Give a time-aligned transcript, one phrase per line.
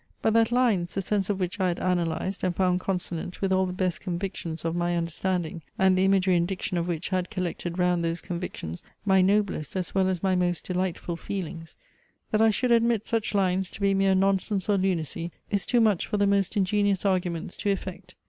[0.23, 3.67] But that lines, the sense of which I had analysed and found consonant with all
[3.67, 7.77] the best convictions of my understanding; and the imagery and diction of which had collected
[7.77, 11.75] round those convictions my noblest as well as my most delightful feelings;
[12.31, 16.07] that I should admit such lines to be mere nonsense or lunacy, is too much
[16.07, 18.15] for the most ingenious arguments to effect.